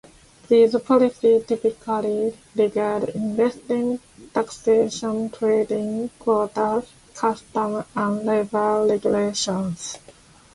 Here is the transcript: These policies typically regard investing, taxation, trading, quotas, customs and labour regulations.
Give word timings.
These 0.47 0.75
policies 0.83 1.45
typically 1.45 2.35
regard 2.55 3.09
investing, 3.09 3.99
taxation, 4.33 5.29
trading, 5.29 6.09
quotas, 6.17 6.85
customs 7.13 7.85
and 7.95 8.25
labour 8.25 8.87
regulations. 8.89 9.99